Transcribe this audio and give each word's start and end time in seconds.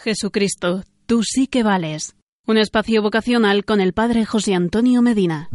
Jesucristo, 0.00 0.84
tú 1.06 1.24
sí 1.24 1.48
que 1.48 1.64
vales. 1.64 2.14
Un 2.46 2.56
espacio 2.56 3.02
vocacional 3.02 3.64
con 3.64 3.80
el 3.80 3.92
Padre 3.92 4.24
José 4.24 4.54
Antonio 4.54 5.02
Medina. 5.02 5.48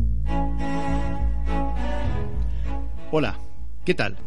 Hola, 3.09 3.39
¿qué 3.85 3.93
tal? 3.93 4.17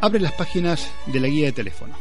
Abre 0.00 0.18
las 0.20 0.32
páginas 0.32 0.90
de 1.04 1.20
la 1.20 1.28
guía 1.28 1.44
de 1.44 1.52
teléfono. 1.52 1.94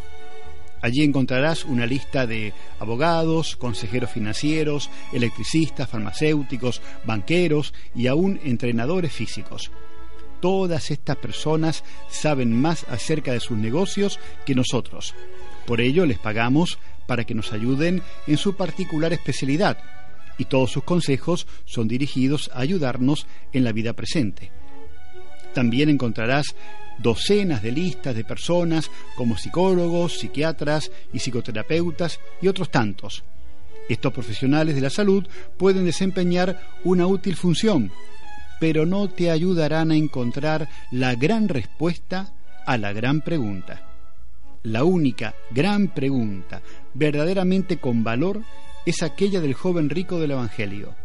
Allí 0.82 1.04
encontrarás 1.04 1.66
una 1.66 1.86
lista 1.86 2.26
de 2.26 2.54
abogados, 2.79 3.57
consejeros 3.57 4.09
financieros, 4.09 4.89
electricistas, 5.12 5.89
farmacéuticos, 5.89 6.82
banqueros 7.04 7.73
y 7.94 8.07
aún 8.07 8.39
entrenadores 8.46 9.12
físicos. 9.12 9.70
Todas 10.39 10.91
estas 10.91 11.18
personas 11.18 11.84
saben 12.09 12.54
más 12.54 12.86
acerca 12.86 13.34
de 13.34 13.41
sus 13.41 13.57
negocios 13.57 14.18
que 14.46 14.55
nosotros. 14.55 15.14
Por 15.66 15.82
ello 15.82 16.05
les 16.05 16.20
pagamos 16.20 16.80
para 17.08 17.24
que 17.24 17.34
nos 17.34 17.54
ayuden 17.54 18.04
en 18.28 18.38
su 18.38 18.55
particular 18.55 19.14
especialidad 19.14 19.77
y 20.38 20.45
todos 20.45 20.72
sus 20.72 20.84
consejos 20.84 21.48
son 21.66 21.88
dirigidos 21.88 22.52
a 22.54 22.59
ayudarnos 22.59 23.26
en 23.54 23.64
la 23.64 23.72
vida 23.72 23.94
presente. 23.94 24.52
También 25.54 25.90
encontrarás 25.90 26.55
docenas 27.00 27.64
de 27.64 27.72
listas 27.72 28.16
de 28.16 28.23
personas 28.23 28.91
como 29.16 29.38
psicólogos, 29.38 30.20
psiquiatras 30.20 30.91
y 31.14 31.20
psicoterapeutas 31.20 32.20
y 32.41 32.48
otros 32.48 32.70
tantos. 32.70 33.23
Estos 33.89 34.14
profesionales 34.14 34.76
de 34.76 34.81
la 34.81 34.89
salud 34.89 35.28
pueden 35.58 35.86
desempeñar 35.86 36.62
una 36.84 37.08
útil 37.08 37.36
función, 37.36 37.92
pero 38.59 38.86
no 38.86 39.08
te 39.09 39.31
ayudarán 39.31 39.92
a 39.92 39.95
encontrar 39.95 40.67
la 40.92 41.16
gran 41.16 41.48
respuesta 41.48 42.34
a 42.66 42.78
la 42.78 42.92
gran 42.92 43.22
pregunta. 43.22 43.87
La 44.63 44.84
única 44.84 45.35
gran 45.52 45.93
pregunta 45.93 46.61
verdaderamente 46.93 47.77
con 47.77 48.03
valor 48.03 48.41
es 48.85 49.03
aquella 49.03 49.39
del 49.39 49.53
joven 49.53 49.89
rico 49.89 50.20
del 50.20 50.31
Evangelio. 50.31 50.95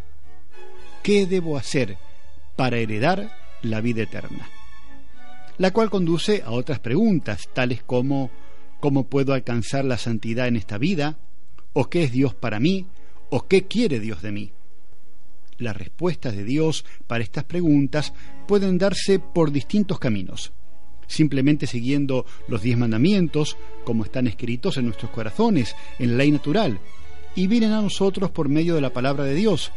¿Qué 1.03 1.27
debo 1.27 1.57
hacer 1.57 1.99
para 2.57 2.79
heredar 2.79 3.37
la 3.63 3.81
vida 3.81 4.03
eterna? 4.03 4.49
La 5.59 5.73
cual 5.73 5.91
conduce 5.91 6.43
a 6.45 6.53
otras 6.53 6.79
preguntas, 6.79 7.49
tales 7.53 7.83
como 7.83 8.31
¿cómo 8.81 9.05
puedo 9.05 9.35
alcanzar 9.35 9.85
la 9.85 9.99
santidad 9.99 10.49
en 10.49 10.57
esta 10.57 10.79
vida? 10.79 11.19
¿O 11.73 11.89
qué 11.91 12.05
es 12.05 12.13
Dios 12.13 12.35
para 12.35 12.59
mí? 12.59 12.87
¿O 13.31 13.47
qué 13.47 13.67
quiere 13.67 14.01
Dios 14.01 14.23
de 14.23 14.33
mí? 14.33 14.53
Las 15.59 15.77
respuestas 15.77 16.35
de 16.35 16.45
Dios 16.45 16.85
para 17.07 17.23
estas 17.23 17.45
preguntas 17.45 18.13
pueden 18.49 18.79
darse 18.79 19.19
por 19.19 19.53
distintos 19.53 19.99
caminos 19.99 20.53
simplemente 21.13 21.67
siguiendo 21.67 22.27
los 22.49 22.63
diez 22.63 22.77
mandamientos 22.77 23.57
como 23.85 24.05
están 24.05 24.27
escritos 24.27 24.77
en 24.77 24.87
nuestros 24.87 25.11
corazones, 25.11 25.77
en 25.99 26.13
la 26.13 26.19
ley 26.19 26.33
natural, 26.33 26.81
y 27.35 27.47
vienen 27.47 27.73
a 27.73 27.83
nosotros 27.83 28.31
por 28.31 28.49
medio 28.49 28.75
de 28.75 28.81
la 28.81 28.93
palabra 28.93 29.25
de 29.25 29.35
Dios. 29.35 29.73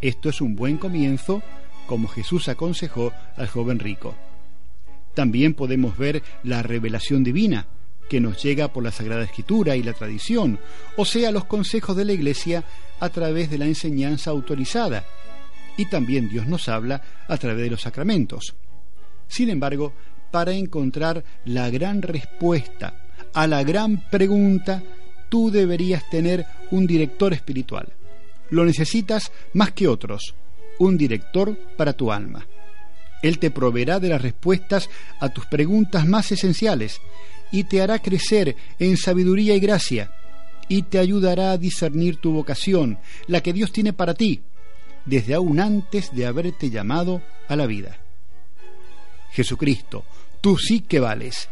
Esto 0.00 0.28
es 0.28 0.40
un 0.40 0.56
buen 0.56 0.78
comienzo, 0.78 1.42
como 1.86 2.08
Jesús 2.08 2.48
aconsejó 2.48 3.12
al 3.36 3.48
joven 3.48 3.78
rico. 3.78 4.14
También 5.14 5.54
podemos 5.54 5.98
ver 5.98 6.22
la 6.44 6.62
revelación 6.62 7.24
divina, 7.24 7.66
que 8.08 8.20
nos 8.20 8.42
llega 8.42 8.72
por 8.72 8.82
la 8.82 8.90
Sagrada 8.90 9.22
Escritura 9.22 9.76
y 9.76 9.82
la 9.82 9.92
tradición, 9.92 10.58
o 10.96 11.04
sea, 11.04 11.30
los 11.30 11.44
consejos 11.44 11.96
de 11.96 12.04
la 12.04 12.12
Iglesia 12.12 12.64
a 12.98 13.08
través 13.08 13.50
de 13.50 13.58
la 13.58 13.66
enseñanza 13.66 14.30
autorizada. 14.30 15.04
Y 15.76 15.86
también 15.86 16.28
Dios 16.28 16.46
nos 16.46 16.68
habla 16.68 17.02
a 17.28 17.36
través 17.36 17.62
de 17.64 17.70
los 17.70 17.82
sacramentos. 17.82 18.54
Sin 19.28 19.48
embargo, 19.48 19.92
para 20.30 20.52
encontrar 20.52 21.24
la 21.44 21.70
gran 21.70 22.02
respuesta 22.02 22.94
a 23.34 23.46
la 23.46 23.62
gran 23.62 24.08
pregunta, 24.10 24.82
tú 25.28 25.50
deberías 25.50 26.08
tener 26.10 26.46
un 26.70 26.86
director 26.86 27.32
espiritual. 27.32 27.92
Lo 28.50 28.64
necesitas 28.64 29.30
más 29.54 29.72
que 29.72 29.88
otros, 29.88 30.34
un 30.78 30.96
director 30.96 31.56
para 31.76 31.92
tu 31.92 32.10
alma. 32.10 32.46
Él 33.22 33.38
te 33.38 33.50
proveerá 33.50 34.00
de 34.00 34.08
las 34.08 34.22
respuestas 34.22 34.88
a 35.20 35.28
tus 35.28 35.46
preguntas 35.46 36.06
más 36.06 36.32
esenciales 36.32 37.00
y 37.52 37.64
te 37.64 37.82
hará 37.82 37.98
crecer 37.98 38.56
en 38.78 38.96
sabiduría 38.96 39.54
y 39.54 39.60
gracia 39.60 40.10
y 40.68 40.82
te 40.82 40.98
ayudará 40.98 41.52
a 41.52 41.58
discernir 41.58 42.16
tu 42.16 42.32
vocación, 42.32 42.98
la 43.26 43.42
que 43.42 43.52
Dios 43.52 43.72
tiene 43.72 43.92
para 43.92 44.14
ti, 44.14 44.40
desde 45.04 45.34
aún 45.34 45.60
antes 45.60 46.14
de 46.14 46.26
haberte 46.26 46.70
llamado 46.70 47.22
a 47.48 47.56
la 47.56 47.66
vida. 47.66 47.98
Jesucristo, 49.32 50.04
tú 50.40 50.56
sí 50.56 50.80
que 50.80 51.00
vales. 51.00 51.48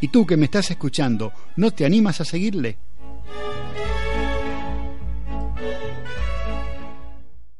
Y 0.00 0.08
tú 0.08 0.26
que 0.26 0.36
me 0.36 0.46
estás 0.46 0.70
escuchando, 0.70 1.32
¿no 1.56 1.70
te 1.70 1.84
animas 1.84 2.20
a 2.20 2.24
seguirle? 2.24 2.78